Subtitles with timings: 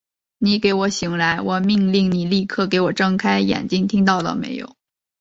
[0.39, 1.39] 你给我醒来！
[1.41, 4.75] 我命令你立刻给我睁开眼睛，听到了没有！